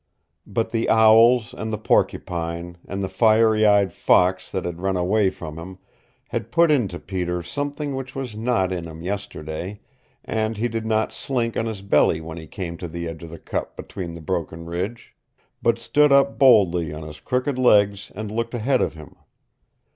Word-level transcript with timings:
But 0.47 0.71
the 0.71 0.89
owls, 0.89 1.53
and 1.55 1.71
the 1.71 1.77
porcupine, 1.77 2.75
and 2.87 3.03
the 3.03 3.07
fiery 3.07 3.67
eyed 3.67 3.93
fox 3.93 4.49
that 4.49 4.65
had 4.65 4.81
run 4.81 4.97
away 4.97 5.29
from 5.29 5.59
him, 5.59 5.77
had 6.29 6.51
put 6.51 6.71
into 6.71 6.97
Peter 6.97 7.43
something 7.43 7.93
which 7.93 8.15
was 8.15 8.35
not 8.35 8.71
in 8.71 8.85
him 8.85 9.03
yesterday, 9.03 9.79
and 10.25 10.57
he 10.57 10.67
did 10.67 10.87
not 10.87 11.13
slink 11.13 11.55
on 11.55 11.67
his 11.67 11.83
belly 11.83 12.19
when 12.19 12.39
he 12.39 12.47
came 12.47 12.77
to 12.77 12.87
the 12.87 13.07
edge 13.07 13.21
of 13.21 13.29
the 13.29 13.37
cup 13.37 13.77
between 13.77 14.15
the 14.15 14.21
broken 14.21 14.65
ridge, 14.65 15.13
but 15.61 15.77
stood 15.77 16.11
up 16.11 16.39
boldly 16.39 16.91
on 16.91 17.03
his 17.03 17.19
crooked 17.19 17.59
legs 17.59 18.11
and 18.15 18.31
looked 18.31 18.55
ahead 18.55 18.81
of 18.81 18.95
him. 18.95 19.15